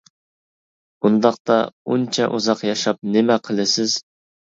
-ئۇنداقتا 0.05 1.59
ئۇنچە 1.89 2.29
ئۇزاق 2.35 2.67
ياشاپ 2.73 3.09
نېمە 3.15 3.41
قىلىسىز؟! 3.49 4.01